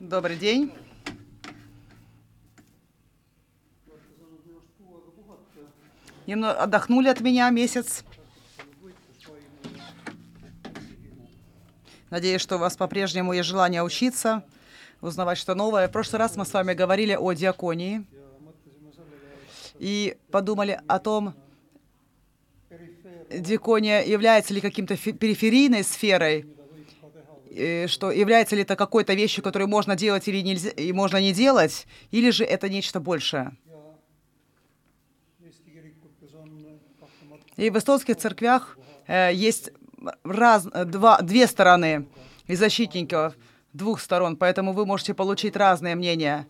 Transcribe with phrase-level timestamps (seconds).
[0.00, 0.72] Добрый день.
[6.26, 8.02] Немного отдохнули от меня месяц.
[12.08, 14.42] Надеюсь, что у вас по-прежнему есть желание учиться,
[15.02, 15.86] узнавать что новое.
[15.86, 18.06] В прошлый раз мы с вами говорили о диаконии
[19.78, 21.34] и подумали о том,
[23.28, 26.46] диакония является ли каким-то периферийной сферой,
[27.88, 31.86] что является ли это какой-то вещью, которую можно делать или нельзя, и можно не делать,
[32.10, 33.56] или же это нечто большее.
[37.56, 39.70] И в эстонских церквях э, есть
[40.24, 42.06] раз, два, две стороны
[42.46, 43.34] и защитников
[43.72, 46.46] двух сторон, поэтому вы можете получить разные мнения.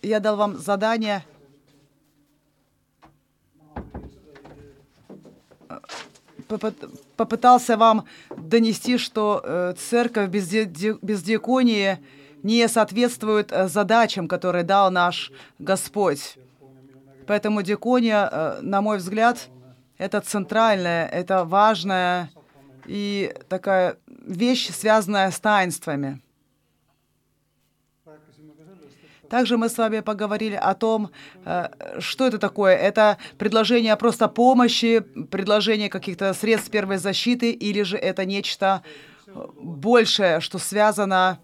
[0.00, 1.24] Я дал вам задание
[7.16, 8.04] попытался вам
[8.36, 11.98] донести, что э, церковь без, ди, без диаконии
[12.42, 16.36] не соответствует э, задачам, которые дал наш Господь.
[17.26, 19.48] Поэтому диакония, э, на мой взгляд,
[19.98, 22.30] это центральная, это важная
[22.86, 26.20] и такая вещь, связанная с таинствами.
[29.32, 31.10] Также мы с вами поговорили о том,
[31.46, 31.68] э,
[32.00, 32.76] что это такое.
[32.76, 38.82] Это предложение просто помощи, предложение каких-то средств первой защиты, или же это нечто
[39.56, 41.38] большее, что связано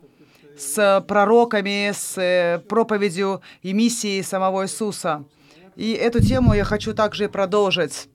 [0.58, 5.24] с пророками, с э, проповедью и миссией самого Иисуса.
[5.74, 8.10] И эту тему я хочу также продолжить.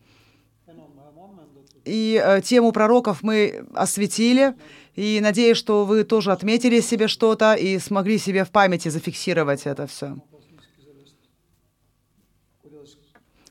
[1.83, 4.53] И э, тему пророков мы осветили.
[4.95, 9.87] И надеюсь, что вы тоже отметили себе что-то и смогли себе в памяти зафиксировать это
[9.87, 10.17] все.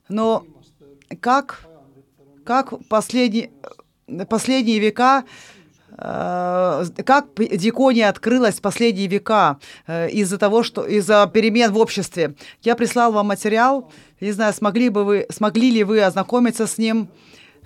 [0.09, 0.45] Но
[1.21, 1.67] как,
[2.45, 3.51] как последние,
[4.29, 5.25] последние века,
[5.91, 12.34] э, как Дикония открылась последние века э, из-за того, что из-за перемен в обществе.
[12.62, 13.91] Я прислал вам материал,
[14.21, 17.09] не знаю, смогли бы вы, смогли ли вы ознакомиться с ним.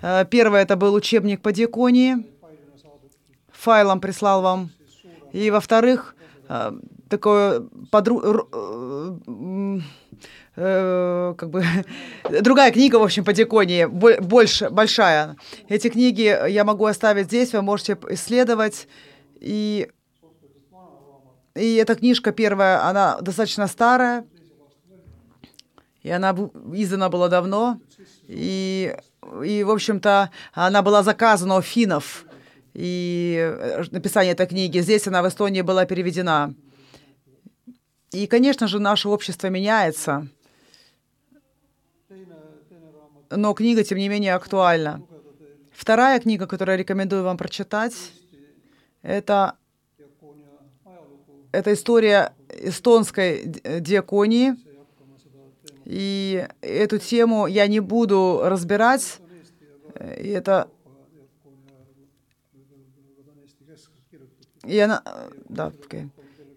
[0.01, 2.25] Э, первое это был учебник по Диконии
[3.67, 4.69] файлом прислал вам.
[5.33, 6.15] И, во-вторых,
[6.47, 6.71] э,
[7.09, 8.21] такое подру...
[8.23, 9.79] Э,
[10.55, 11.65] э, как бы
[12.41, 15.35] другая книга, в общем, по Диконии, больше, большая.
[15.67, 18.87] Эти книги я могу оставить здесь, вы можете исследовать.
[19.41, 19.89] И,
[21.55, 24.25] и эта книжка первая, она достаточно старая,
[26.03, 26.29] и она
[26.71, 27.81] издана была давно,
[28.29, 28.95] и,
[29.43, 32.26] и в общем-то, она была заказана у финнов
[32.77, 34.77] и э, написание этой книги.
[34.77, 36.53] Здесь она в Эстонии была переведена.
[38.11, 40.27] И, конечно же, наше общество меняется.
[43.31, 45.01] Но книга, тем не менее, актуальна.
[45.71, 47.95] Вторая книга, которую я рекомендую вам прочитать,
[49.01, 49.55] это,
[51.51, 53.43] это история эстонской
[53.79, 54.55] диаконии.
[55.83, 59.19] И эту тему я не буду разбирать.
[60.19, 60.69] И это
[64.67, 65.01] И она,
[65.49, 65.71] да.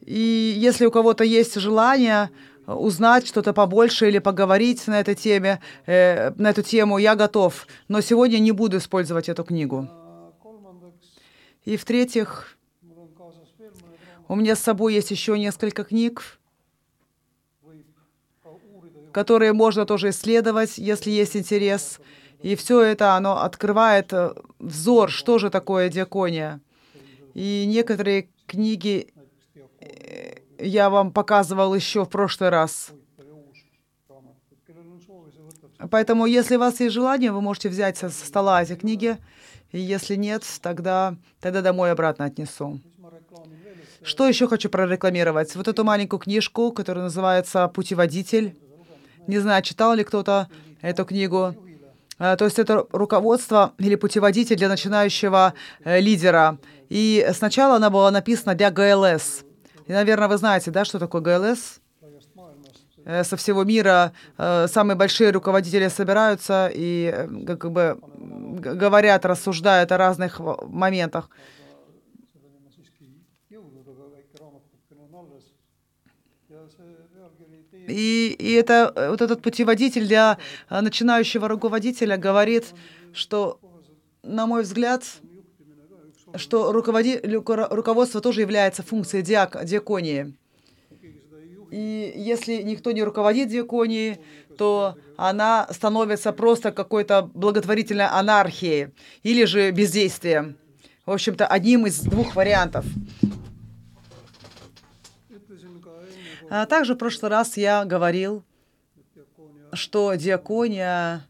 [0.05, 2.31] И если у кого-то есть желание
[2.67, 7.67] узнать что-то побольше или поговорить на этой теме, э, на эту тему, я готов.
[7.89, 9.89] Но сегодня не буду использовать эту книгу.
[11.65, 12.57] И в-третьих,
[14.29, 16.39] у меня с собой есть еще несколько книг,
[19.13, 22.01] которые можно тоже исследовать, если есть интерес.
[22.41, 26.61] И все это, оно открывает э, взор, что же такое диакония.
[27.35, 29.13] И некоторые книги
[29.81, 32.93] э, я вам показывал еще в прошлый раз.
[35.91, 39.17] Поэтому, если у вас есть желание, вы можете взять со стола эти книги.
[39.73, 42.81] И если нет, тогда, тогда домой обратно отнесу.
[44.03, 45.55] Что еще хочу прорекламировать?
[45.57, 48.57] Вот эту маленькую книжку, которая называется «Путеводитель».
[49.27, 50.49] Не знаю, читал ли кто-то
[50.81, 51.55] эту книгу.
[52.21, 56.59] Э, то есть это руководство или путеводитель для начинающего э, лидера.
[56.91, 59.45] И сначала она была написана для ГЛС.
[59.87, 61.81] И, наверное, вы знаете, да, что такое ГЛС?
[63.07, 67.99] Э, со всего мира самые большие руководители собираются и как бы
[68.61, 71.31] говорят, рассуждают о разных моментах.
[77.91, 80.39] И, и это, э, вот этот путеводитель для
[80.69, 82.67] э, начинающего руководителя говорит,
[83.13, 83.59] что,
[84.23, 85.05] на мой взгляд,
[86.37, 90.35] что руководи, руководство тоже является функцией диак, диаконии.
[91.71, 94.19] И если никто не руководит диаконией,
[94.59, 98.89] то она становится просто какой-то благотворительной анархией
[99.23, 100.57] или же бездействием.
[101.07, 102.85] В общем-то, одним из двух вариантов.
[106.40, 108.43] А также в прошлый раз я говорил,
[109.73, 111.27] что диакония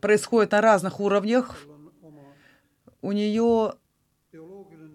[0.00, 1.56] происходит на разных уровнях.
[3.00, 3.74] У нее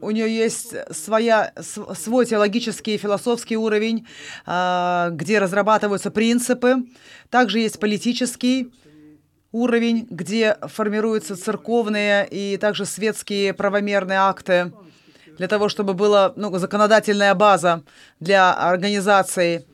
[0.01, 4.05] у нее есть своя, свой теологический и философский уровень,
[4.45, 6.75] а, где разрабатываются принципы.
[7.29, 8.73] Также есть политический
[9.53, 14.73] уровень, где формируются церковные и также светские правомерные акты
[15.37, 17.83] для того, чтобы была ну, законодательная база
[18.19, 19.65] для организации.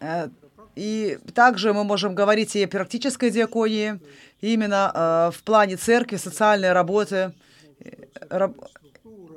[0.00, 0.28] Э,
[0.76, 4.00] и также мы можем говорить и о практической диаконии,
[4.40, 7.32] именно э, в плане церкви, социальной работы.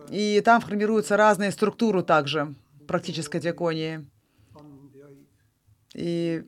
[0.09, 2.53] И там формируются разные структуры также
[2.87, 4.05] практической диаконии.
[5.93, 6.43] И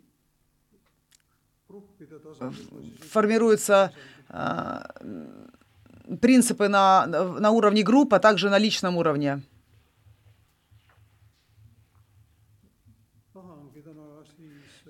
[3.10, 4.19] формируются э,
[6.22, 9.42] принципы на, на уровне групп, а также на личном уровне.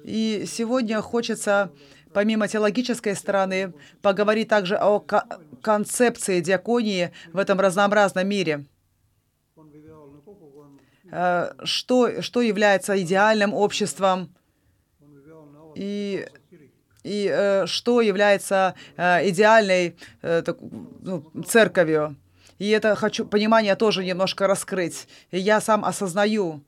[0.04, 1.72] И сегодня хочется,
[2.14, 5.00] помимо теологической стороны, поговорить также о
[5.62, 8.66] концепции диаконии в этом разнообразном мире.
[11.12, 14.34] Э, что, что является идеальным обществом
[15.76, 16.28] и,
[17.10, 22.16] и э, что является э, идеальной ну, церковью.
[22.60, 25.08] И это хочу понимание тоже немножко раскрыть.
[25.32, 26.62] И я сам осознаю,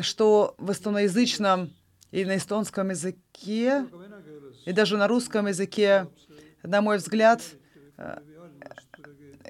[0.00, 1.72] что в эстоноязычном
[2.10, 3.86] и на эстонском языке,
[4.66, 6.08] и даже на русском языке,
[6.62, 7.40] на мой взгляд,
[7.96, 8.18] э,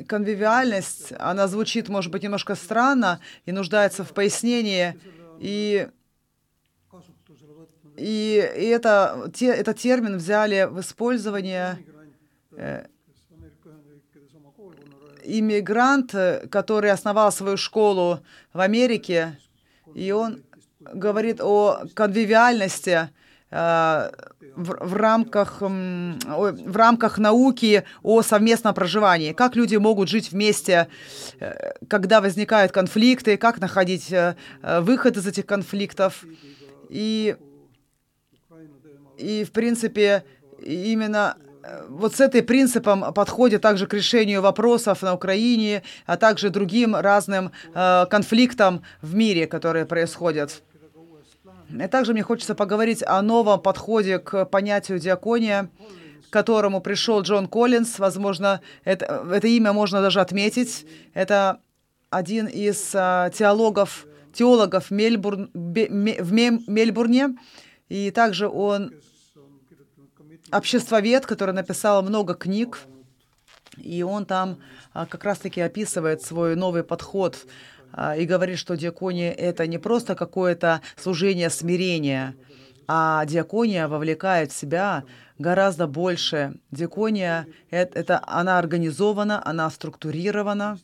[0.06, 4.98] конвивиальность, она звучит, может быть, немножко странно и нуждается в пояснении.
[5.40, 5.88] И,
[7.96, 11.78] и, и это, те, этот термин взяли в использование
[12.56, 12.86] э,
[15.22, 16.14] иммигрант,
[16.50, 18.20] который основал свою школу
[18.52, 19.38] в Америке,
[19.94, 20.42] и он
[20.80, 23.10] говорит о конвивиальности
[23.50, 24.10] э,
[24.56, 29.32] в, рамках, в рамках науки о совместном проживании.
[29.32, 30.88] Как люди могут жить вместе,
[31.40, 36.24] э, когда возникают конфликты, как находить э, выход из этих конфликтов.
[36.88, 37.36] И,
[39.16, 40.24] и в принципе,
[40.62, 41.36] именно
[41.88, 47.52] вот с этим принципом подходит также к решению вопросов на Украине, а также другим разным
[47.74, 50.62] э, конфликтам в мире, которые происходят.
[51.70, 55.70] И также мне хочется поговорить о новом подходе к понятию диакония,
[56.28, 57.98] к которому пришел Джон Коллинз.
[57.98, 60.86] Возможно, это, это имя можно даже отметить.
[61.14, 61.60] Это
[62.10, 67.36] один из э, теологов, теологов Мельбурн, в Мельбурне.
[67.88, 68.92] И также он
[70.50, 72.80] обществовед, который написал много книг,
[73.76, 74.58] и он там
[74.92, 77.46] а, как раз-таки описывает свой новый подход
[77.92, 82.36] а, и говорит, что диакония— это не просто какое-то служение смирения,
[82.86, 85.04] а диакония вовлекает в себя
[85.38, 86.54] гораздо больше.
[86.70, 90.78] Диакония это,— она организована, она структурирована,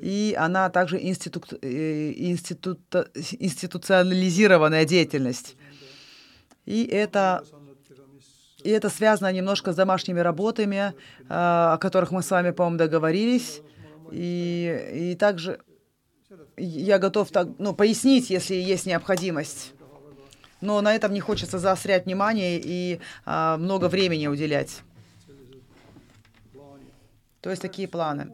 [0.00, 2.80] и она также институ, э, институт,
[3.38, 5.56] институционализированная деятельность.
[6.66, 7.44] И это
[8.62, 10.94] и это связано немножко с домашними работами,
[11.28, 13.62] а, о которых мы с вами, по-моему, договорились.
[14.12, 15.60] И, и также
[16.56, 19.72] я готов так, ну, пояснить, если есть необходимость.
[20.60, 24.82] Но на этом не хочется заострять внимание и а, много времени уделять.
[27.40, 28.32] То есть такие планы.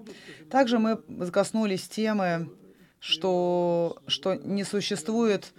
[0.50, 0.96] Также мы
[1.30, 2.50] коснулись темы,
[2.98, 5.52] что, что не существует,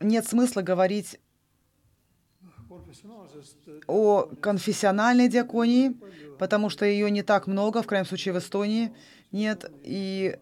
[0.00, 1.18] нет смысла говорить
[3.86, 5.96] о конфессиональной диаконии,
[6.38, 8.94] потому что ее не так много, в крайнем случае в Эстонии
[9.32, 9.70] нет.
[9.82, 10.38] И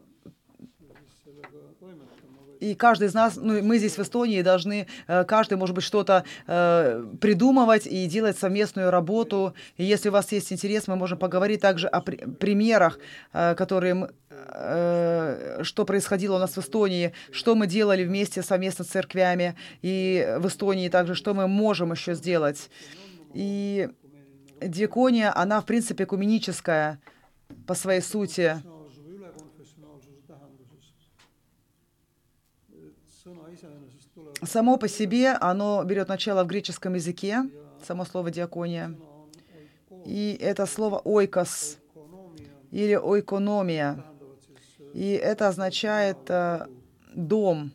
[2.62, 6.24] и каждый из нас, ну, мы здесь в Эстонии должны, э, каждый, может быть, что-то
[6.46, 9.54] э, придумывать и делать совместную работу.
[9.76, 12.98] И если у вас есть интерес, мы можем поговорить также о при примерах,
[13.32, 14.10] э, которые,
[15.62, 20.46] что происходило у нас в Эстонии, что мы делали вместе совместно с церквями, и в
[20.46, 22.70] Эстонии также, что мы можем еще сделать.
[23.34, 23.88] И
[24.60, 26.98] диакония, она, в принципе, экуменическая
[27.66, 28.62] по своей сути.
[34.44, 37.48] Само по себе оно берет начало в греческом языке,
[37.86, 38.94] само слово диакония.
[40.04, 41.78] И это слово ойкос
[42.72, 44.04] или ойкономия.
[44.94, 46.66] И это означает э,
[47.14, 47.72] дом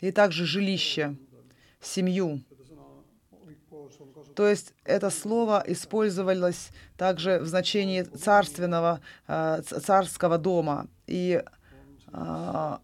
[0.00, 1.16] и также жилище,
[1.80, 2.42] семью.
[4.34, 10.88] То есть это слово использовалось также в значении царственного, э, царского дома.
[11.06, 11.42] И,
[12.12, 12.80] а,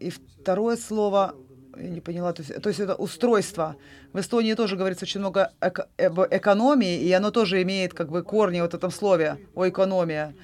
[0.00, 1.34] и второе слово
[1.76, 3.76] я не поняла, то есть, то есть это устройство.
[4.12, 8.60] В Эстонии тоже говорится очень много эко, экономии, и оно тоже имеет как бы корни
[8.60, 10.34] вот в этом слове, о экономии.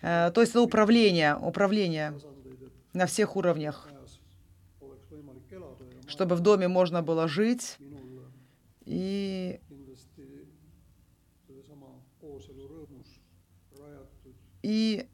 [0.00, 2.14] Э, то есть это управление, управление
[2.92, 3.88] на всех уровнях,
[6.06, 7.76] чтобы в доме можно было жить
[8.84, 9.60] и
[14.62, 15.06] и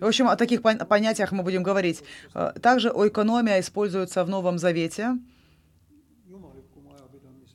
[0.00, 2.02] в общем, о таких понятиях мы будем говорить.
[2.34, 5.18] Э, также о экономии используется в Новом Завете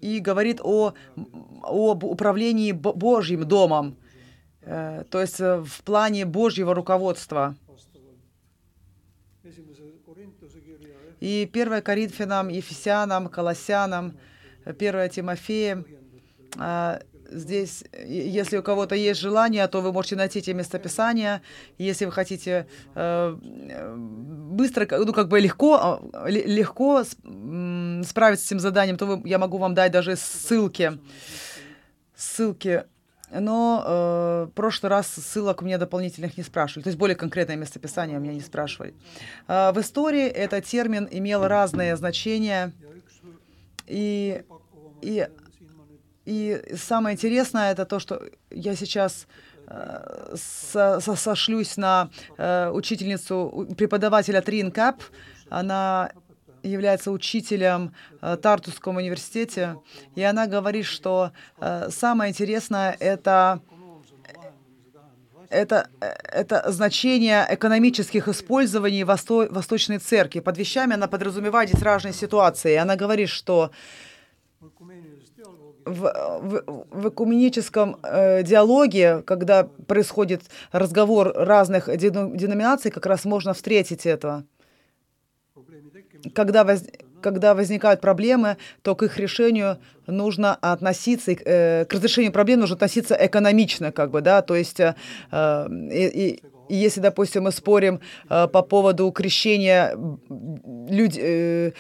[0.02, 0.94] и говорит о,
[1.64, 3.98] об управлении Божьим домом,
[4.62, 7.56] э, то есть э, в плане Божьего руководства.
[11.20, 14.18] И 1 Коринфянам, Ефесянам, Колоссянам,
[14.64, 15.84] 1 Тимофея
[17.32, 21.42] здесь, если у кого-то есть желание, то вы можете найти эти местописания.
[21.78, 23.38] Если вы хотите э,
[23.96, 29.58] быстро, ну как бы легко, э, легко справиться с этим заданием, то вы, я могу
[29.58, 31.00] вам дать даже ссылки.
[32.16, 32.84] Ссылки.
[33.32, 36.84] Но э, прошлый раз ссылок у меня дополнительных не спрашивали.
[36.84, 38.96] То есть более конкретное местописание у меня не спрашивали.
[39.48, 42.74] Э, в истории этот термин имел разные значения.
[43.86, 44.44] И,
[45.02, 45.28] и
[46.30, 48.22] и самое интересное это то, что
[48.52, 49.26] я сейчас
[49.66, 55.02] э, со сошлюсь на э, учительницу, преподавателя Тринкап.
[55.50, 56.12] Она
[56.62, 59.78] является учителем э, Тартусском университете,
[60.14, 63.62] и она говорит, что э, самое интересное это
[65.50, 70.42] это, это значение экономических использований Восто, Восточной Церкви.
[70.42, 72.76] Под вещами она подразумевает здесь разные ситуации.
[72.76, 73.72] Она говорит, что
[75.90, 84.06] в, в, в экуменическом э, диалоге, когда происходит разговор разных деноминаций, как раз можно встретить
[84.06, 84.44] это.
[86.34, 86.84] Когда, воз,
[87.22, 93.18] когда возникают проблемы, то к их решению нужно относиться, э, к разрешению проблем нужно относиться
[93.20, 94.94] экономично, как бы, да, то есть э,
[95.32, 98.00] и, и и если, допустим, мы спорим
[98.30, 99.96] э, по поводу крещения
[100.30, 101.72] люд, э,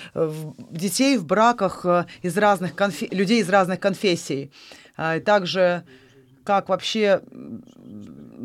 [0.71, 4.51] детей в браках э, из разных конфе, людей из разных конфессий,
[4.97, 5.83] э, также
[6.43, 7.21] как вообще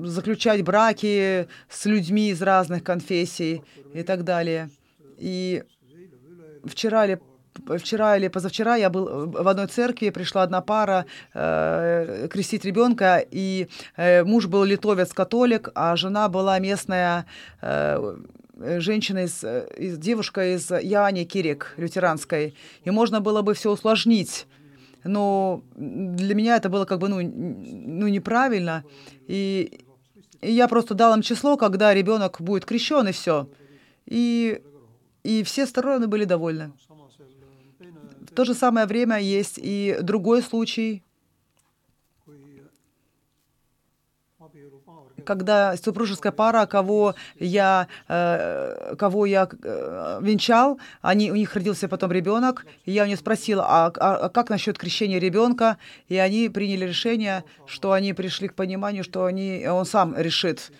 [0.03, 3.63] заключать браки с людьми из разных конфессий
[3.95, 4.69] и так далее.
[5.17, 5.63] И
[6.67, 7.21] вчера или
[7.79, 13.25] вчера или позавчера я был э, в одной церкви, пришла одна пара э, крестить ребенка,
[13.31, 17.27] и э, муж был литовец-католик, а жена была местная
[17.63, 18.17] э,
[18.79, 22.55] женщина из, э, из девушка из Яни Кирик, лютеранской.
[22.85, 24.47] И можно было бы все усложнить.
[25.05, 28.85] Но для меня это было как бы ну, ну неправильно.
[29.27, 29.81] И,
[30.41, 33.49] и я просто дал им число, когда ребенок будет крещен, и все.
[34.07, 34.63] И,
[35.23, 36.73] и все стороны были довольны.
[38.35, 41.03] То же самое время есть и другой случай,
[45.25, 52.13] когда супружеская пара, кого я, э, кого я э, венчал, они, у них родился потом
[52.13, 55.79] ребенок, и я у них спросила, а, а, а как насчет крещения ребенка?
[56.09, 60.71] И они приняли решение, что они пришли к пониманию, что они, он сам решит,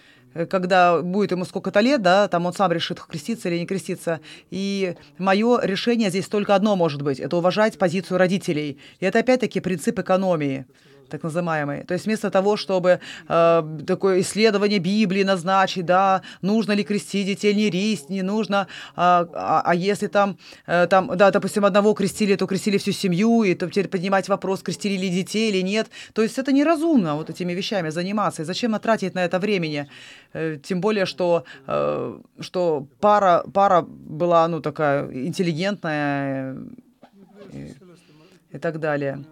[0.51, 4.21] когда будет ему сколько-то лет, да, там он сам решит, креститься или не креститься.
[4.51, 8.79] И мое решение здесь только одно может быть, это уважать позицию родителей.
[9.01, 10.67] И это опять-таки принцип экономии
[11.09, 11.85] так называемый.
[11.85, 17.55] То есть вместо того, чтобы э, такое исследование Библии назначить, да, нужно ли крестить детей,
[17.55, 22.37] не ристь, не нужно, а, а, а если там, э, там, да, допустим, одного крестили,
[22.37, 25.89] то крестили всю семью, и то теперь поднимать вопрос, крестили ли детей или нет.
[26.13, 28.43] То есть это неразумно вот этими вещами заниматься.
[28.43, 29.89] И зачем тратить на это времени?
[30.33, 36.57] Э, тем более, что, э, что пара, пара была, ну, такая интеллигентная
[37.53, 37.75] и,
[38.51, 39.25] и так далее.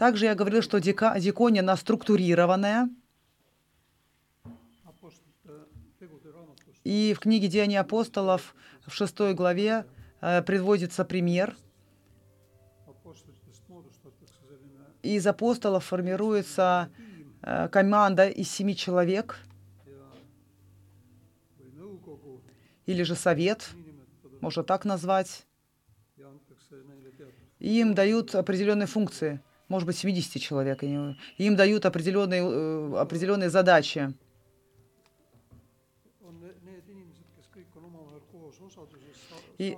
[0.00, 2.88] Также я говорил, что дика, дикония, она структурированная.
[6.84, 8.54] И в книге «Деяния апостолов»
[8.86, 9.84] в шестой главе
[10.22, 11.54] э, приводится пример.
[15.02, 16.90] Из апостолов формируется
[17.42, 19.38] э, команда из семи человек
[22.86, 23.68] или же совет,
[24.40, 25.46] можно так назвать.
[27.58, 30.82] Им дают определенные функции– может быть, 70 человек.
[30.82, 34.12] Им дают определенные, э, определенные задачи.
[39.58, 39.76] И,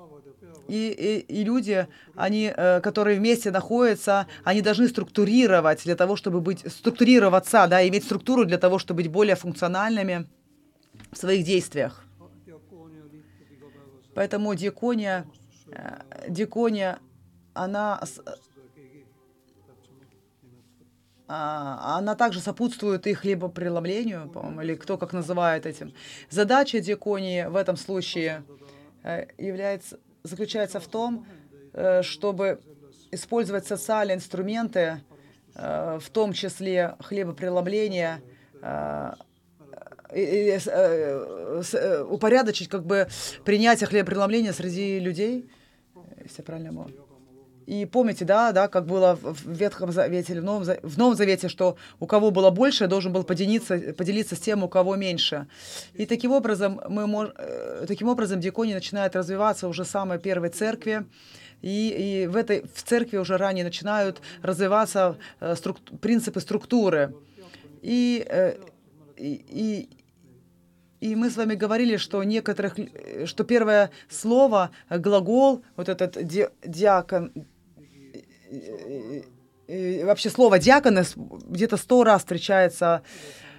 [0.68, 6.60] и, и, люди, они, э, которые вместе находятся, они должны структурировать для того, чтобы быть,
[6.72, 10.26] структурироваться, да, иметь структуру для того, чтобы быть более функциональными
[11.10, 12.04] в своих действиях.
[14.14, 15.26] Поэтому диакония,
[15.66, 16.98] э, диакония,
[17.54, 18.00] она,
[21.28, 25.94] а, она также сопутствует их либо преломлению, по-моему, или кто как называет этим.
[26.30, 28.44] Задача диаконии в этом случае
[29.02, 31.26] э, является, заключается в том,
[31.72, 32.60] э, чтобы
[33.10, 35.02] использовать социальные инструменты,
[35.54, 38.22] в том числе хлебопреломление,
[42.08, 43.06] упорядочить как бы
[43.44, 45.50] принятие хлебопреломления среди людей,
[46.22, 47.01] если я правильно могу.
[47.66, 51.48] И помните, да, да, как было в Ветхом Завете или в Новом, в Новом Завете,
[51.48, 55.46] что у кого было больше, должен был поделиться, поделиться с тем, у кого меньше.
[55.94, 57.30] И таким образом, мы мож...
[57.36, 61.06] Э, таким образом диакония начинает развиваться уже в самой первой церкви.
[61.60, 65.78] И, и в этой в церкви уже ранее начинают развиваться э, струк...
[66.00, 67.14] принципы структуры.
[67.82, 68.56] Э,
[69.16, 69.88] и, и
[71.02, 72.76] и мы с вами говорили, что некоторых,
[73.24, 77.32] что первое слово, глагол, вот этот ди, диакон,
[80.04, 83.02] вообще слово диаконес где-то сто раз встречается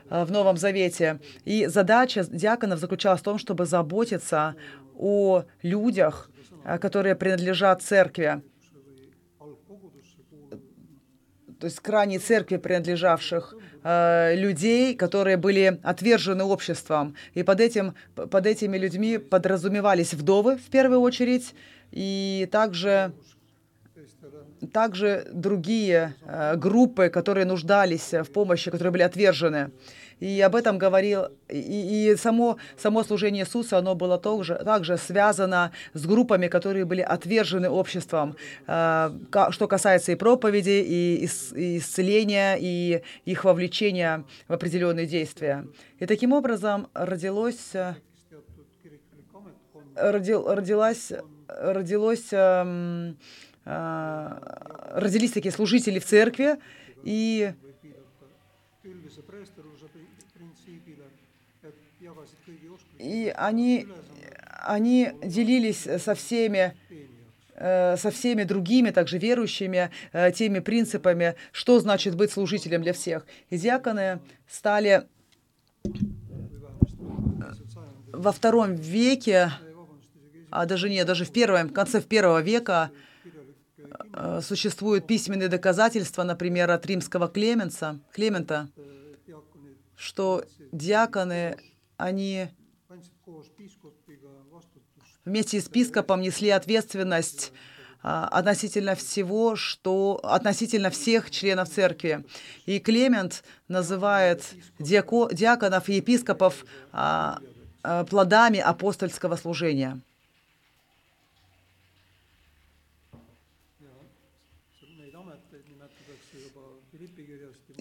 [0.10, 1.20] э, в Новом Завете.
[1.46, 4.56] И задача диаконов заключалась в том, чтобы заботиться
[4.98, 6.30] о людях,
[6.66, 8.42] э, которые принадлежат церкви
[11.64, 17.16] то есть крайней церкви принадлежавших э, людей, которые были отвержены обществом.
[17.36, 21.56] И под, этим, под этими людьми подразумевались вдовы в первую очередь,
[21.90, 23.14] и также,
[24.72, 29.72] также другие э, группы, которые нуждались в помощи, которые были отвержены.
[30.20, 35.72] И об этом говорил, и, и само, само служение Иисуса, оно было также, также связано
[35.94, 38.36] с группами, которые были отвержены обществом,
[38.68, 39.10] э,
[39.50, 45.68] что касается и проповеди, и, и исцеления, и их вовлечения в определенные действия.
[46.00, 47.74] И таким образом родилось,
[49.96, 51.12] родил, родилась,
[51.48, 53.14] родилось, э, э,
[53.66, 56.58] родились такие служители в церкви,
[57.04, 57.54] и
[63.00, 63.88] и они,
[64.62, 66.76] они делились со всеми
[67.56, 73.26] э, со всеми другими, также верующими, э, теми принципами, что значит быть служителем для всех.
[73.50, 75.08] И диаконы стали
[78.12, 79.52] во втором веке,
[80.50, 83.13] а даже не, даже в первом, в конце первого века э,
[84.42, 88.70] существуют письменные доказательства, например, от римского Клеменса, Клемента,
[89.96, 91.58] что диаконы,
[91.98, 92.50] они
[95.26, 97.54] вместе с епископом несли ответственность
[98.02, 102.26] а, относительно всего, что относительно всех членов церкви.
[102.66, 104.44] И Клемент называет
[104.80, 107.40] диако, диаконов и епископов а,
[107.82, 110.02] а, плодами апостольского служения.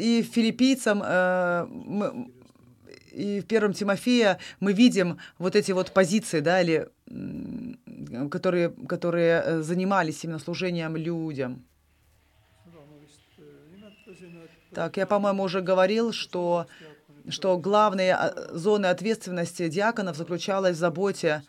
[0.03, 1.67] И филиппийцам э,
[3.13, 6.89] и в первом Тимофея мы видим вот эти вот позиции, да, или
[8.29, 11.65] которые, которые э, занимались именно служением людям.
[14.75, 16.67] Так, я, по-моему, уже говорил, что,
[17.29, 21.45] что главные а, зоны ответственности диаконов заключалась в заботе,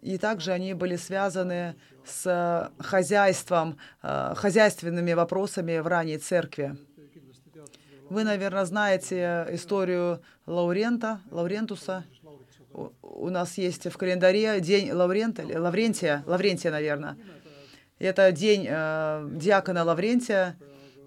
[0.00, 1.74] и также они были связаны
[2.06, 6.78] с хозяйством, э, хозяйственными вопросами в ранней церкви.
[8.10, 12.04] Вы, наверное, знаете историю Лаурента, Лаурентуса.
[13.02, 17.18] У нас есть в календаре день Лаурента, Лаврентия, Лаврентия, наверное.
[17.98, 20.56] Это день э, диакона Лаврентия.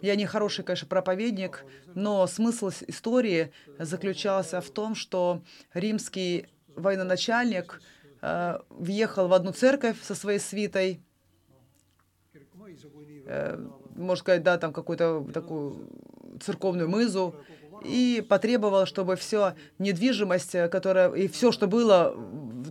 [0.01, 5.41] Я не хороший, конечно, проповедник, но смысл истории заключался в том, что
[5.73, 7.81] римский военачальник
[8.21, 11.01] э, въехал в одну церковь со своей свитой,
[13.25, 13.57] э,
[13.95, 15.87] можно сказать, да, там какую-то такую
[16.39, 17.35] церковную мызу,
[17.83, 22.15] и потребовал, чтобы все недвижимость, которая и все, что было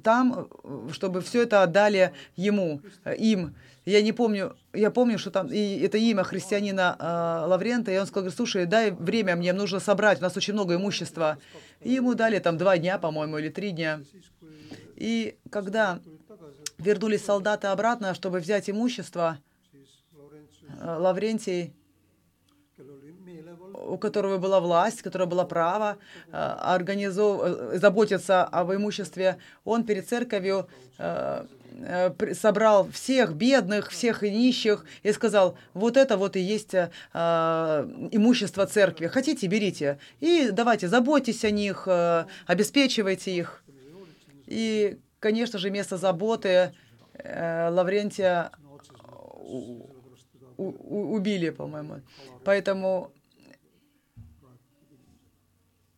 [0.02, 0.48] там,
[0.92, 2.80] чтобы все это отдали ему,
[3.18, 3.54] им.
[3.86, 8.06] Я не помню, я помню, что там и это имя христианина э, Лаврента, и он
[8.06, 11.38] сказал, слушай, дай время мне, нужно собрать, у нас очень много имущества.
[11.80, 14.02] И ему дали там два дня, по-моему, или три дня.
[14.96, 15.98] И когда
[16.78, 19.38] вернулись солдаты обратно, чтобы взять имущество,
[19.72, 21.72] э, Лаврентий
[23.90, 25.98] у которого была власть, которая была право
[26.28, 27.40] э, организов...
[27.42, 30.68] Э, заботиться об имуществе, он перед церковью
[32.34, 39.06] собрал всех бедных, всех нищих и сказал, вот это вот и есть имущество церкви.
[39.06, 39.98] Хотите, берите.
[40.18, 41.88] И давайте, заботьтесь о них,
[42.46, 43.62] обеспечивайте их.
[44.46, 46.74] И, конечно же, место заботы
[47.24, 48.50] Лаврентия
[50.58, 52.00] убили, по-моему.
[52.44, 53.12] Поэтому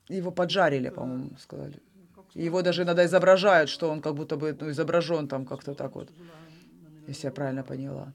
[0.09, 1.81] его поджарили, по-моему, сказали.
[2.35, 6.11] Его даже иногда изображают, что он как будто бы ну, изображен там как-то так вот,
[7.07, 8.12] если я правильно поняла.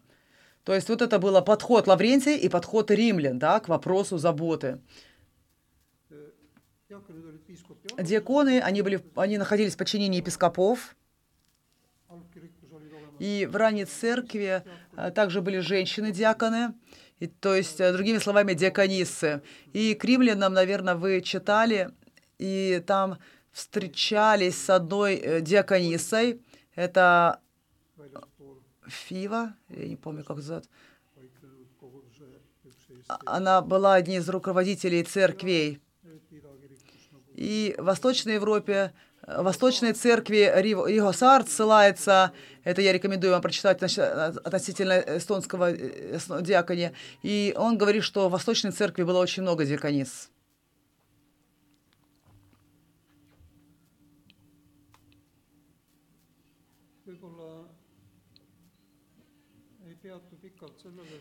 [0.63, 4.79] То есть вот это был подход Лаврентия и подход римлян да, к вопросу заботы.
[7.99, 10.95] Диаконы, они, были, они находились в подчинении епископов,
[13.19, 14.63] и в ранней церкви
[14.95, 16.73] а, также были женщины-диаконы,
[17.19, 19.41] и, то есть, э, другими словами, диакониссы.
[19.73, 21.91] И к римлянам, наверное, вы читали,
[22.37, 23.17] и там
[23.51, 26.41] встречались с одной э, диакониссой.
[26.75, 27.41] Это
[28.85, 30.65] Фива, я не помню, как зовут.
[33.07, 35.81] А, она была одним из руководителей церквей.
[37.33, 38.93] И в Восточной Европе
[39.27, 42.31] Восточной церкви Риго Сарт ссылается,
[42.63, 48.71] это я рекомендую вам прочитать относительно эстонского э, диаконе, и он говорит, что в Восточной
[48.71, 50.29] церкви было очень много диаконис.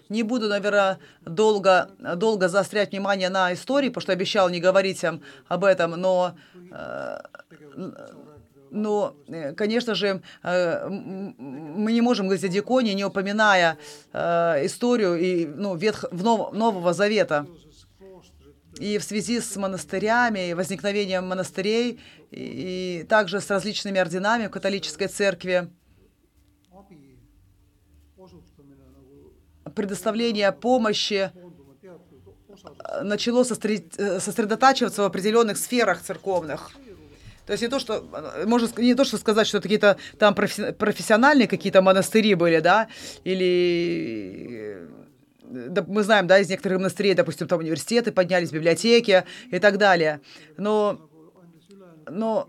[0.09, 5.05] Не буду, наверное, долго, долго заострять внимание на истории, потому что обещал не говорить
[5.49, 6.37] об этом, но
[6.71, 7.19] э,
[8.71, 13.79] но, э, конечно же, э, мы не можем говорить о Диконе, не упоминая
[14.13, 17.47] историю и, ну, ветх, в нов, Нового Завета.
[18.79, 21.99] И в связи с монастырями, возникновением монастырей,
[22.31, 25.71] и также с различными орденами в католической церкви,
[29.77, 31.31] предоставление помощи
[33.03, 36.73] начало сосредотачиваться в определенных сферах церковных.
[37.45, 38.05] То есть не то, что,
[38.45, 42.89] можно не то, что сказать, что какие-то там профессиональные какие-то монастыри были, да,
[43.23, 44.89] или
[45.45, 50.21] да, мы знаем, да, из некоторых монастырей, допустим, там университеты поднялись, библиотеки и так далее.
[50.57, 51.09] Но,
[52.11, 52.49] но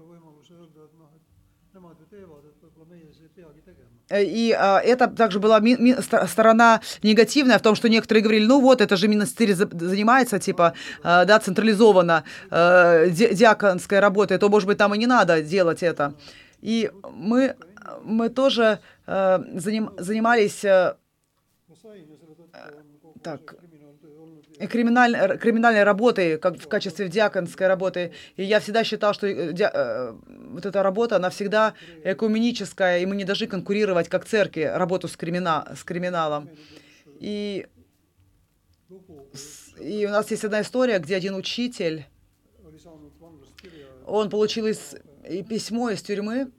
[3.47, 8.45] Э, и а, это также была ми- ми- сторона негативная в том, что некоторые говорили,
[8.45, 14.49] ну вот, это же монастырь занимается, типа, а, да, централизованно а, ди- диаконской работой, то,
[14.49, 16.13] может быть, там и не надо делать это.
[16.61, 17.55] И мы,
[18.03, 20.63] мы тоже а, заним, занимались...
[20.65, 20.97] А,
[23.23, 23.55] так,
[24.65, 28.11] криминаль, криминальной работой, как в качестве диаконской работы.
[28.35, 30.13] И я всегда считал, что э, ди, э,
[30.51, 35.15] вот эта работа, она всегда экуменическая, и мы не должны конкурировать, как церкви, работу с,
[35.15, 36.49] кримина, с криминалом.
[37.19, 37.67] И,
[39.79, 42.05] и у нас есть одна история, где один учитель,
[44.05, 44.95] он получил из,
[45.29, 46.51] и письмо из тюрьмы,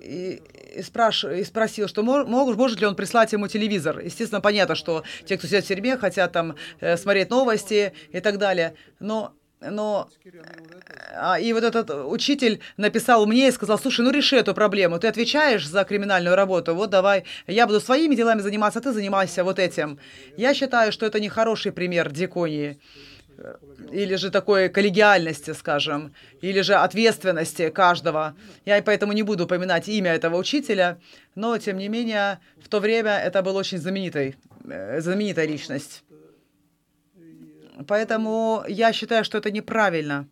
[0.00, 0.42] и,
[0.74, 1.24] и, спраш...
[1.24, 2.26] и спросил, что мож...
[2.26, 4.00] может ли он прислать ему телевизор.
[4.00, 8.38] Естественно, понятно, что те, кто сидят в тюрьме, хотят там э, смотреть новости и так
[8.38, 8.74] далее.
[8.98, 10.08] Но но
[11.14, 15.06] а, и вот этот учитель написал мне и сказал, слушай, ну реши эту проблему, ты
[15.06, 19.58] отвечаешь за криминальную работу, вот давай, я буду своими делами заниматься, а ты занимайся вот
[19.58, 19.98] этим.
[20.38, 22.80] Я считаю, что это не хороший пример диконии
[23.92, 28.34] или же такой коллегиальности, скажем, или же ответственности каждого.
[28.64, 30.98] Я поэтому не буду упоминать имя этого учителя,
[31.34, 34.36] но, тем не менее, в то время это был очень знаменитый,
[34.68, 36.04] э, знаменитая личность.
[37.86, 40.28] Поэтому я считаю, что это неправильно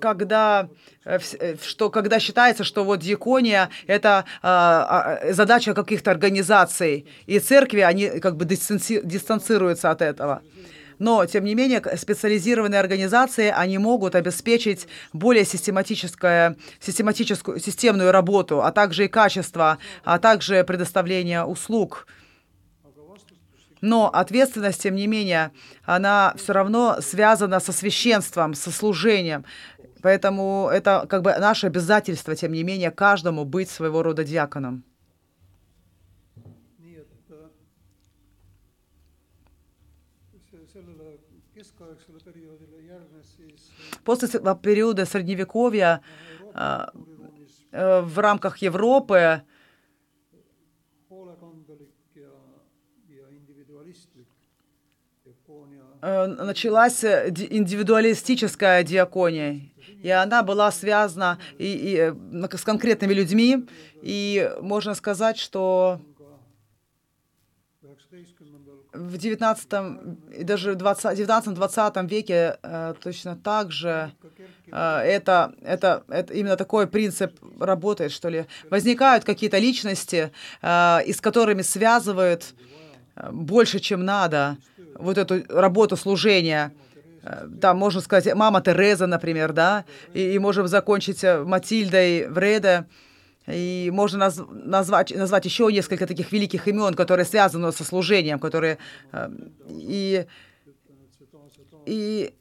[0.00, 0.68] когда,
[1.04, 7.80] э, э, что, когда считается, что вот диакония– это а, задача каких-то организаций, и церкви,
[7.80, 10.42] они как бы дистанци, дистанцируются от этого.
[11.00, 18.70] Но, тем не менее, специализированные организации, они могут обеспечить более систематическое, систематическую, системную работу, а
[18.70, 22.06] также и качество, а также предоставление услуг.
[23.80, 25.52] Но ответственность, тем не менее,
[25.86, 29.46] она все равно связана со священством, со служением.
[30.02, 34.84] Поэтому это как бы наше обязательство, тем не менее, каждому быть своего рода диаконом.
[44.10, 46.00] После периода Средневековья
[46.52, 46.90] а,
[47.70, 49.42] э, в рамках Европы
[56.02, 59.60] э, началась индивидуалистическая диакония,
[60.02, 63.68] и она была связана и, и, с конкретными людьми,
[64.02, 66.00] и можно сказать, что
[69.00, 69.68] в 19
[70.38, 74.12] и даже 19-20 веке э, точно так же
[74.70, 78.46] э, это, это, это именно такой принцип работает, что ли.
[78.70, 80.32] Возникают какие-то личности,
[80.62, 82.54] э, и с которыми связывают
[83.16, 84.58] э, больше, чем надо,
[84.94, 86.72] вот эту работу служения.
[87.22, 92.84] Э, там, можно сказать, мама Тереза, например, да, и, и можем закончить э, Матильдой Вреде.
[93.52, 98.78] И можно наз, назвать, назвать еще несколько таких великих имен, которые связаны со служением, которые...
[99.12, 99.30] Э,
[99.68, 100.26] и,
[101.86, 102.34] и,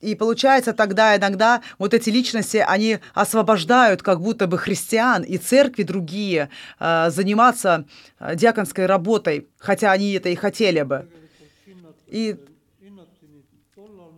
[0.00, 5.82] и получается тогда иногда вот эти личности, они освобождают как будто бы христиан и церкви
[5.84, 7.86] другие э, заниматься
[8.18, 11.08] э, диаконской работой, хотя они это и хотели бы.
[12.08, 12.36] И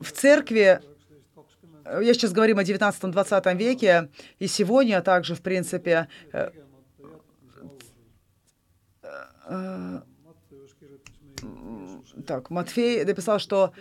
[0.01, 0.81] в церкви
[1.85, 6.51] я сейчас говорим о 19-20 веке, и сегодня также, в принципе, э,
[9.49, 10.01] э,
[12.27, 13.73] так, Матфей написал, что,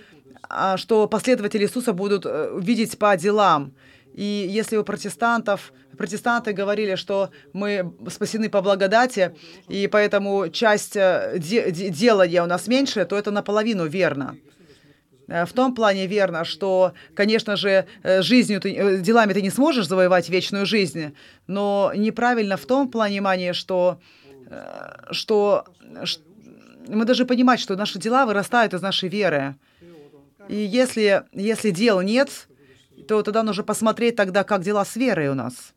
[0.50, 3.74] а, что последователи Иисуса будут э, видеть по делам.
[4.14, 9.36] И если у протестантов, протестанты говорили, что мы спасены по благодати,
[9.70, 14.36] и поэтому часть де, делания у нас меньше, то это наполовину верно.
[15.28, 19.50] Э, в том плане верно, что, конечно же, э, жизнью ты, э, делами ты не
[19.50, 21.16] сможешь завоевать вечную жизнь,
[21.48, 24.00] но неправильно в том понимании, что,
[25.12, 25.66] что,
[26.04, 26.24] что
[26.88, 29.56] мы должны понимать, что наши дела вырастают из нашей веры.
[30.50, 32.48] И если, если дел нет,
[33.08, 35.74] то тогда нужно посмотреть тогда, как дела с верой у нас.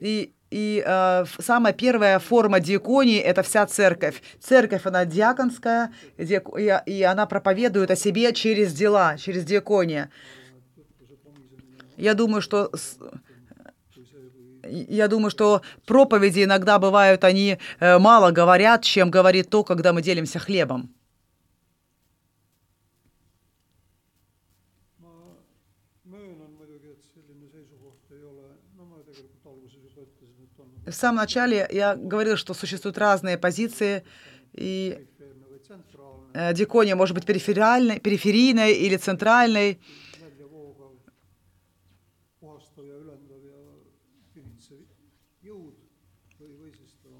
[0.00, 4.20] И и э, самая первая форма диаконии– это вся церковь.
[4.40, 10.08] Церковь, она диаконская, и, она проповедует о себе через дела, через диаконию.
[11.96, 12.72] Я думаю, что
[14.62, 20.02] я думаю, что проповеди иногда бывают, они э, мало говорят, чем говорит то, когда мы
[20.02, 20.94] делимся хлебом.
[30.86, 34.04] В самом начале я говорил, что существуют разные позиции,
[34.52, 35.06] и
[36.34, 39.80] э, дикония может быть периферальной, периферийной или центральной.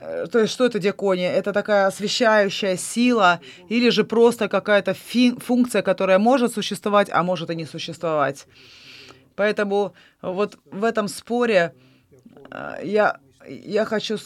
[0.01, 1.31] То есть что это диакония?
[1.33, 7.55] Это такая освещающая сила или же просто какая-то функция, которая может существовать, а может и
[7.55, 8.47] не существовать.
[9.37, 11.75] Поэтому вот в этом споре
[12.51, 14.19] э, я я хочу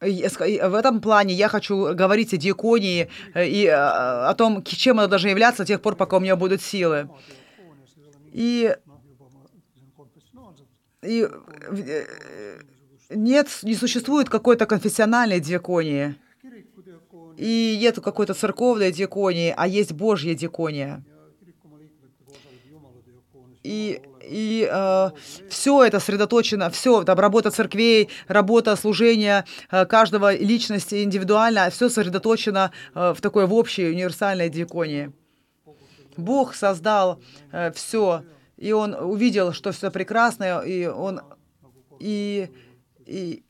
[0.00, 5.08] в этом плане я хочу говорить о диаконии э, и э, о том, чем она
[5.08, 7.08] должна являться до тех пор, пока у меня будут силы.
[8.32, 8.76] И,
[11.02, 12.06] и э,
[13.10, 16.16] нет, не существует какой-то конфессиональной диаконии.
[17.36, 21.04] И нет какой-то церковной диаконии, а есть Божья диакония.
[23.62, 25.10] И и э,
[25.48, 32.72] все это сосредоточено, все, там, работа церквей, работа служения э, каждого личности индивидуально, все сосредоточено
[32.94, 35.12] э, в такой в общей универсальной диаконии.
[36.16, 37.20] Бог создал
[37.52, 38.24] э, все,
[38.56, 41.20] и Он увидел, что все прекрасное, и Он
[42.00, 42.48] и,
[43.06, 43.44] и,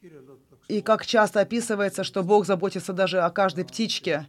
[0.69, 4.29] и как часто описывается, что Бог заботится даже о каждой птичке.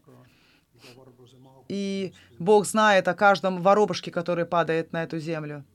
[1.67, 5.65] И Бог знает о каждом воробушке, который падает на эту землю.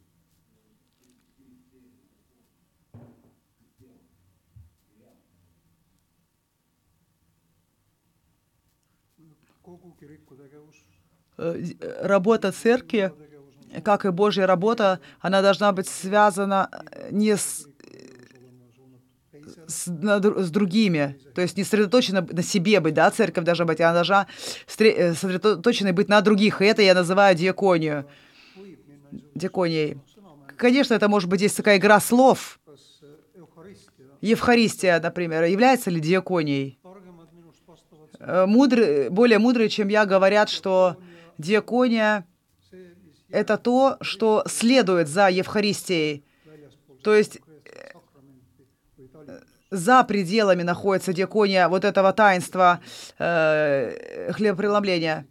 [11.38, 13.12] Э, э, работа церкви,
[13.84, 17.66] как и Божья работа, она должна быть связана э, не с,
[19.66, 23.94] с, с другими, то есть не сосредоточена на себе быть, да, церковь должна быть, она
[23.94, 24.26] должна
[24.66, 28.06] сосредоточена быть на других, и это я называю диаконию,
[29.34, 29.98] диаконией.
[30.56, 32.60] Конечно, это может быть здесь такая игра слов.
[34.20, 36.78] Евхаристия, например, является ли диаконией?
[38.20, 40.96] Мудрые, более мудрые, чем я, говорят, что
[41.38, 42.26] Диакония—
[43.30, 46.24] это то, что следует за Евхаристией.
[47.02, 47.51] То есть э,
[49.72, 52.80] за пределами находится диакония вот этого таинства
[53.18, 55.26] э, хлебопреломления.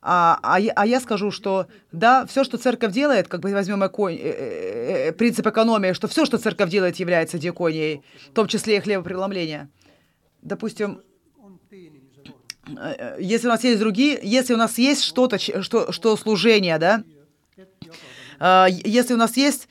[0.00, 4.08] А, а, а я скажу, что да, все, что церковь делает, как бы возьмем эко...
[4.08, 8.80] э, э, принцип экономии, что все, что церковь делает, является диаконией, в том числе и
[8.80, 9.68] хлебопреломление.
[10.42, 11.02] Допустим,
[13.18, 17.02] если у нас есть другие, если у нас есть что-то, что, что служение, да,
[18.68, 19.68] если у нас есть,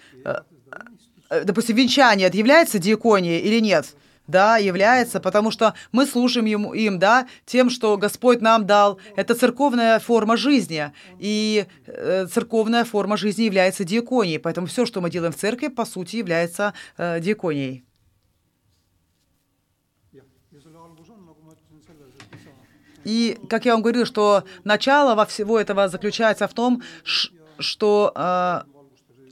[1.44, 3.96] допустим, венчание, является диаконией или нет?
[4.28, 9.00] да, является, потому что мы служим ему, им, да, тем, что Господь нам дал.
[9.16, 15.10] Это церковная форма жизни, и э, церковная форма жизни является диаконией, поэтому все, что мы
[15.10, 17.84] делаем в церкви, по сути, является э, диаконией.
[23.04, 28.62] И, как я вам говорил, что начало во всего этого заключается в том, что, э,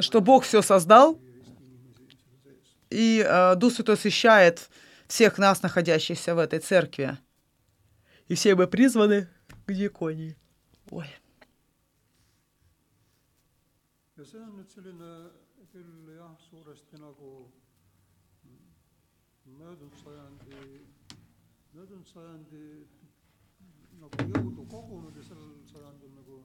[0.02, 1.18] что Бог все создал,
[2.92, 4.70] и э, Дух Святой освящает
[5.08, 7.18] всех нас, находящихся в этой церкви.
[8.28, 9.28] И все мы призваны
[9.66, 10.38] к диаконии.
[10.90, 11.08] Ой.
[14.22, 15.12] ja see on nüüd selline
[15.72, 17.30] küll jah, suuresti nagu
[19.58, 20.60] möödunud sajandi,
[21.74, 22.62] möödunud sajandi
[24.04, 26.38] nagu jõudu kogunud ja sellel sajandil nagu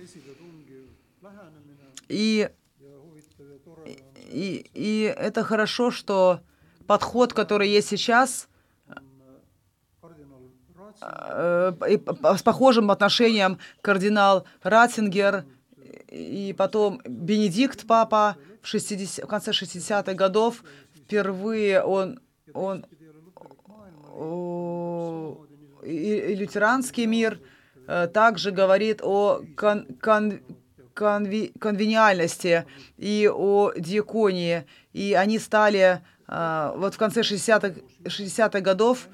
[0.00, 0.88] esile tungiv
[1.26, 1.92] lähenemine.
[4.30, 6.40] И, и, это хорошо, что
[6.86, 8.48] подход, который есть сейчас,
[11.00, 11.72] э,
[12.36, 15.44] с похожим отношением кардинал Ратцингер
[16.08, 22.20] и потом Бенедикт, папа, в, 60, в конце 60-х годов впервые он,
[22.54, 22.86] он
[25.84, 27.40] и, и лютеранский мир
[27.86, 30.40] э, также говорит о кон, кон,
[30.94, 32.64] конви, конвениальности
[32.96, 39.08] и о диаконии, и они стали а, вот в конце 60-х 60 годов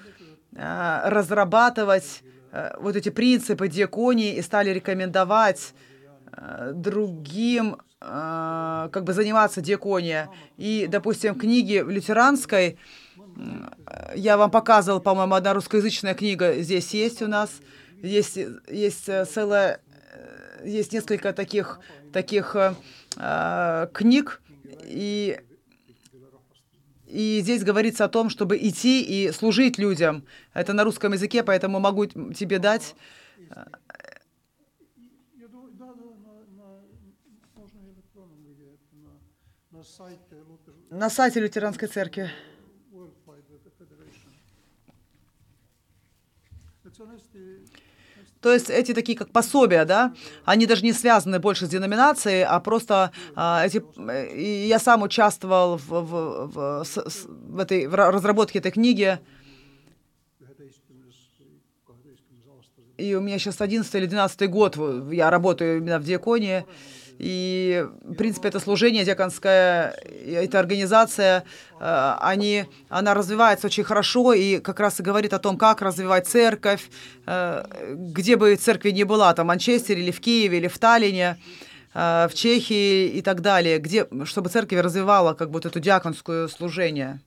[0.56, 5.74] а, разрабатывать а, вот эти принципы диаконии и стали рекомендовать
[6.72, 10.30] другим как бы заниматься диакония.
[10.56, 12.78] И, допустим, книги в лютеранской,
[14.14, 17.50] я вам показывал, по-моему, одна русскоязычная книга здесь есть у нас,
[18.00, 18.38] есть,
[18.68, 19.80] есть целая,
[20.64, 21.80] есть несколько таких,
[22.12, 22.56] таких
[23.16, 24.42] э, книг,
[24.84, 25.40] и
[27.10, 30.24] и здесь говорится о том, чтобы идти и служить людям.
[30.54, 32.94] Это на русском языке, поэтому могу тебе дать.
[40.90, 42.30] На сайте Лютеранской церкви.
[48.40, 52.58] То есть эти такие как пособия, да, они даже не связаны больше с деноминацией, а
[52.60, 53.82] просто а, эти...
[54.34, 59.18] И я сам участвовал в, в, в, в, в, этой, в разработке этой книги.
[62.96, 64.76] И у меня сейчас 11 или 12 год,
[65.10, 66.64] я работаю именно в Диаконии.
[67.22, 71.44] И, в принципе, это служение диаконское, эта организация,
[71.78, 76.26] э, они, она развивается очень хорошо и как раз и говорит о том, как развивать
[76.26, 76.88] церковь,
[77.26, 81.36] э, где бы церкви ни была, там, в Манчестере или в Киеве или в Таллине,
[81.92, 86.48] э, в Чехии и так далее, где, чтобы церковь развивала как бы вот эту диаконскую
[86.48, 87.20] служение.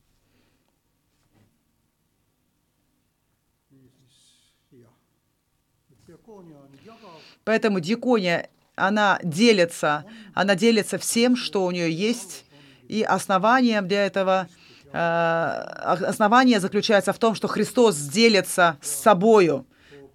[7.43, 12.45] Поэтому диакония она делится, она делится всем, что у нее есть,
[12.87, 14.47] и основанием для этого
[14.91, 19.65] э, основание заключается в том, что Христос делится с собою,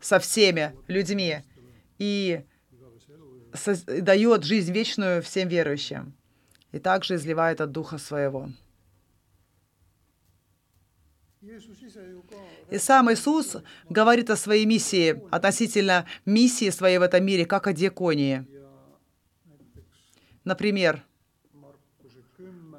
[0.01, 1.39] со всеми людьми
[1.99, 2.43] и
[3.87, 6.15] дает жизнь вечную всем верующим,
[6.73, 8.51] и также изливает от Духа Своего.
[12.71, 13.57] И сам Иисус
[13.89, 18.47] говорит о своей миссии, относительно миссии своей в этом мире, как о диаконии.
[20.45, 21.05] Например,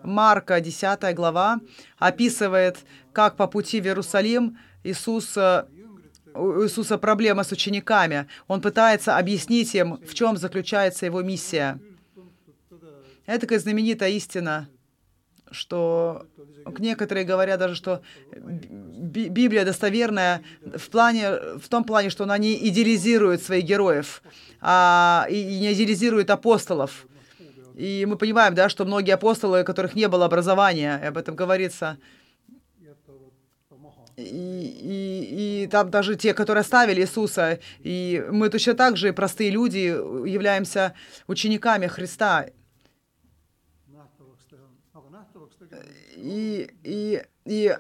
[0.04, 1.60] Марка, 10 глава,
[1.98, 2.78] описывает,
[3.14, 8.28] как по пути в Иерусалим Иисус, у Иисуса проблема с учениками.
[8.48, 11.80] Он пытается объяснить им, в чем заключается его миссия.
[13.26, 14.70] Это такая знаменитая истина,
[15.52, 16.26] что
[16.80, 18.02] некоторые говорят даже, что
[18.36, 24.22] Библия достоверная в, плане, в том плане, что она не идеализирует своих героев,
[24.62, 27.08] а и не идеализирует апостолов.
[27.76, 31.98] И мы понимаем, да, что многие апостолы, у которых не было образования, об этом говорится,
[34.18, 39.50] и, и, и там даже те, которые оставили Иисуса, и мы точно так же, простые
[39.50, 39.78] люди,
[40.28, 40.94] являемся
[41.28, 42.48] учениками Христа.
[46.17, 47.73] И, и, и,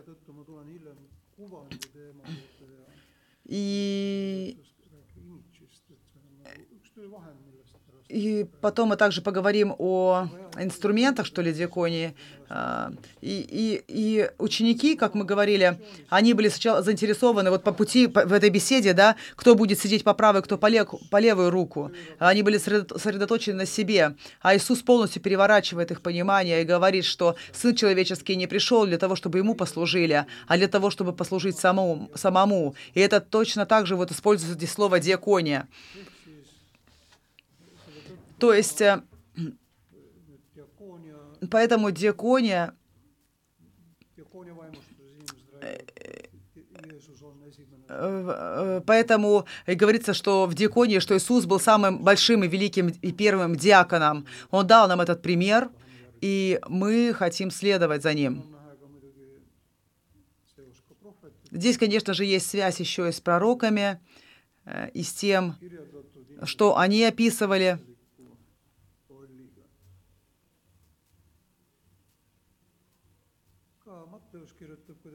[3.46, 4.56] и,
[8.09, 10.27] и потом мы также поговорим о
[10.57, 12.15] инструментах, что ли, диаконии.
[12.49, 15.79] А, и, и, и ученики, как мы говорили,
[16.09, 20.15] они были сначала заинтересованы вот по пути в этой беседе, да, кто будет сидеть по
[20.15, 21.91] правой, кто по, лев, по левую руку.
[22.17, 24.15] Они были сосредоточены на себе.
[24.41, 29.15] А Иисус полностью переворачивает их понимание и говорит, что Сын Человеческий не пришел для того,
[29.15, 32.09] чтобы Ему послужили, а для того, чтобы послужить самому.
[32.15, 32.73] самому.
[32.95, 35.67] И это точно так же вот используется здесь слово «диакония».
[38.39, 39.03] То есть, э,
[41.49, 42.73] поэтому диакония,
[47.89, 53.11] э, Поэтому и говорится, что в диаконии, что Иисус был самым большим и великим и
[53.11, 54.27] первым диаконом.
[54.51, 55.69] Он дал нам этот пример,
[56.21, 58.43] и мы хотим следовать за ним.
[61.51, 63.99] Здесь, конечно же, есть связь еще и с пророками,
[64.65, 65.55] э, и с тем,
[66.43, 67.79] что они описывали.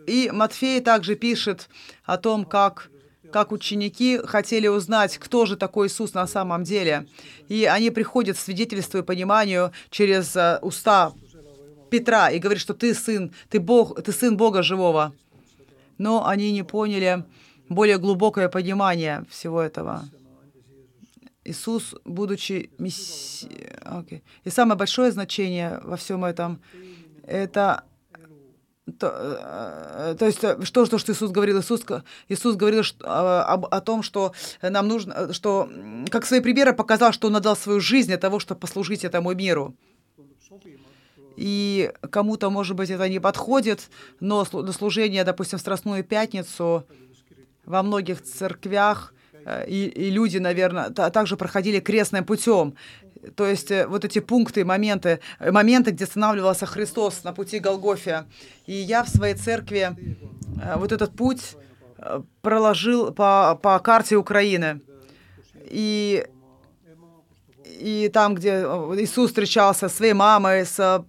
[0.07, 1.69] И Матфей также пишет
[2.05, 2.91] о том, как,
[3.33, 7.07] как ученики хотели узнать, кто же такой Иисус на самом деле.
[7.49, 11.13] И они приходят к свидетельству и пониманию через э, уста
[11.91, 15.13] Петра и говорят, что ты сын, ты, Бог, ты сын Бога живого.
[15.99, 17.25] Но они не поняли
[17.69, 20.09] более глубокое понимание всего этого.
[21.45, 23.69] Иисус, будучи мессией...
[23.83, 24.23] Okay.
[24.45, 26.61] И самое большое значение во всем этом—
[27.27, 27.85] это
[28.99, 31.59] то, э, то есть, э, что, что, что Иисус говорил?
[31.59, 31.83] Иисус,
[32.29, 35.71] Иисус говорил что, о, о том, что нам нужно, что,
[36.11, 39.75] как свои примеры показал, что Он отдал свою жизнь для того, чтобы послужить этому миру.
[41.37, 43.89] И кому-то, может быть, это не подходит,
[44.21, 46.87] но служение, допустим, в Страстную Пятницу
[47.65, 52.75] во многих церквях э, и, и люди, наверное, также проходили крестным путем.
[53.37, 58.27] То есть э, вот эти пункты, моменты, э, моменты, где останавливался Христос на пути Голгофия.
[58.67, 59.97] И я в своей церкви
[60.63, 61.57] э, вот этот путь
[62.43, 64.81] проложил по, по карте Украины.
[65.71, 66.27] И
[67.65, 68.63] и там, где
[68.99, 71.05] Иисус встречался со своей мамой, с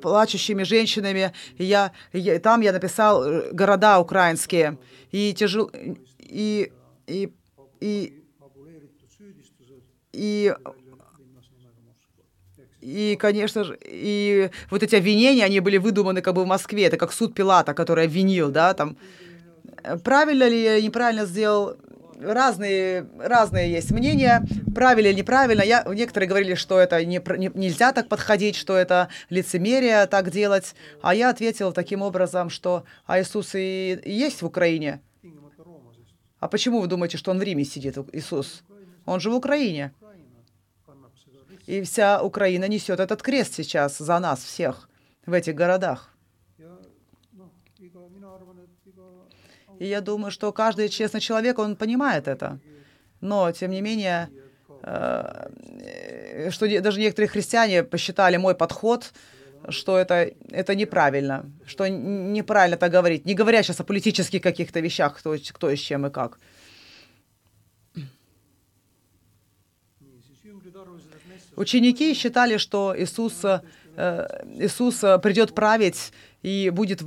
[0.00, 4.78] плачущими женщинами, я, я, там я написал города украинские.
[5.10, 5.70] И тяжело...
[6.18, 6.72] И,
[7.06, 7.32] и,
[7.80, 8.22] и,
[10.12, 10.54] и
[12.86, 16.84] и, конечно же, и вот эти обвинения, они были выдуманы как бы в Москве.
[16.84, 18.96] Это как суд Пилата, который обвинил, да, там.
[20.04, 21.76] Правильно ли я неправильно сделал?
[22.20, 25.62] Разные, разные есть мнения, правильно или неправильно.
[25.62, 30.76] Я, некоторые говорили, что это не, не, нельзя так подходить, что это лицемерие так делать.
[31.02, 35.00] А я ответил таким образом, что а Иисус и, и есть в Украине.
[36.38, 38.62] А почему вы думаете, что он в Риме сидит, Иисус?
[39.06, 39.92] Он же в Украине.
[41.66, 44.88] И вся Украина несет этот крест сейчас за нас всех
[45.26, 46.12] в этих городах.
[49.78, 52.58] И я думаю, что каждый честный человек, он понимает это.
[53.20, 54.30] Но, тем не менее,
[54.82, 59.12] э, что даже некоторые христиане посчитали мой подход,
[59.68, 63.26] что это, это неправильно, что неправильно так говорить.
[63.26, 66.38] Не говоря сейчас о политических каких-то вещах, кто, кто и с чем и как.
[71.56, 73.60] Ученики считали, что Иисус, э,
[74.58, 77.02] Иисус придет править и будет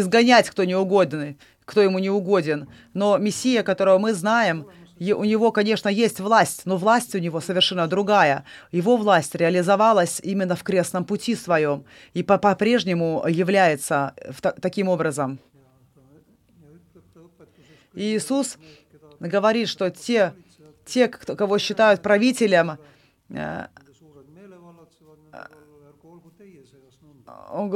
[0.00, 2.68] изгонять, кто не угоден, кто ему не угоден.
[2.94, 4.66] Но Мессия, которого мы знаем,
[4.98, 8.44] у него, конечно, есть власть, но власть у него совершенно другая.
[8.72, 11.84] Его власть реализовалась именно в крестном пути своем
[12.14, 14.14] и по-прежнему является
[14.62, 15.38] таким образом.
[17.92, 18.56] И Иисус
[19.20, 20.32] говорит, что те,
[20.86, 22.78] те, кого считают правителем,
[23.28, 23.66] э,
[27.52, 27.74] он,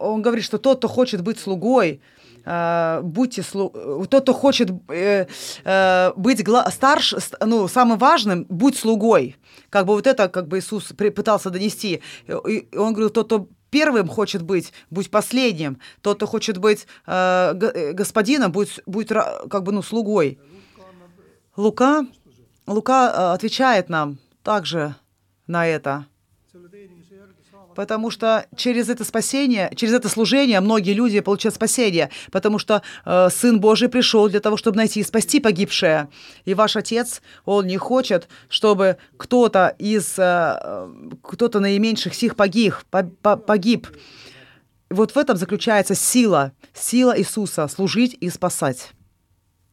[0.00, 2.00] он говорит, что тот, кто хочет быть слугой,
[2.44, 3.70] э, будьте слу...
[4.08, 6.70] тот, кто хочет э, быть гла...
[6.70, 9.36] старш, ну, самым важным, будь слугой.
[9.70, 12.02] Как бы вот это, как бы Иисус пытался донести.
[12.26, 15.78] И он говорил, тот, кто первым хочет быть, будь последним.
[16.00, 20.38] Тот, кто хочет быть э, господином, будь, будь как бы, ну, слугой.
[21.56, 22.06] Лука,
[22.66, 24.94] Лука э, отвечает нам также
[25.46, 26.06] на это.
[27.74, 33.28] Потому что через это спасение, через это служение многие люди получают спасение, потому что э,
[33.30, 36.08] Сын Божий пришел для того, чтобы найти и спасти погибшее.
[36.44, 40.88] И ваш Отец, Он не хочет, чтобы кто-то из, э,
[41.22, 43.88] кто-то наименьших сих погиб, погиб.
[44.90, 48.92] Вот в этом заключается сила, сила Иисуса служить и спасать.